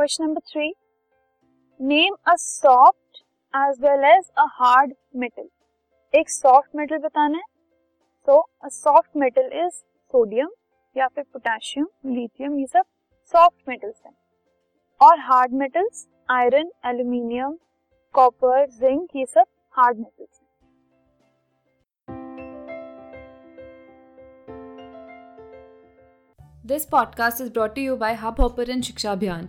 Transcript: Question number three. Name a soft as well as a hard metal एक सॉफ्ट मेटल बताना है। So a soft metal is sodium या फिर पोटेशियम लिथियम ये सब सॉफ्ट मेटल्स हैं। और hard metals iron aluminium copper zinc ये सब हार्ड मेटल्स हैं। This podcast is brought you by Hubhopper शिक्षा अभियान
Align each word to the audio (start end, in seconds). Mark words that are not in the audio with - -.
Question 0.00 0.24
number 0.24 0.40
three. 0.40 0.66
Name 1.80 2.14
a 2.26 2.34
soft 2.38 3.18
as 3.54 3.80
well 3.80 4.04
as 4.04 4.30
a 4.38 4.44
hard 4.50 4.94
metal 5.16 5.48
एक 6.14 6.30
सॉफ्ट 6.30 6.76
मेटल 6.76 6.98
बताना 6.98 7.38
है। 7.38 7.44
So 8.28 8.38
a 8.64 8.68
soft 8.68 9.16
metal 9.16 9.50
is 9.56 9.74
sodium 10.14 10.50
या 10.96 11.08
फिर 11.08 11.24
पोटेशियम 11.32 11.86
लिथियम 12.06 12.58
ये 12.58 12.66
सब 12.66 12.84
सॉफ्ट 13.34 13.68
मेटल्स 13.68 14.00
हैं। 14.06 14.14
और 15.00 15.18
hard 15.20 15.52
metals 15.54 16.06
iron 16.30 16.70
aluminium 16.86 17.58
copper 18.14 18.66
zinc 18.70 19.16
ये 19.16 19.26
सब 19.26 19.46
हार्ड 19.74 19.98
मेटल्स 19.98 20.40
हैं। 20.40 20.48
This 26.66 26.84
podcast 26.88 27.40
is 27.40 27.52
brought 27.52 27.78
you 27.78 27.96
by 27.96 28.14
Hubhopper 28.40 28.80
शिक्षा 28.82 29.12
अभियान 29.12 29.48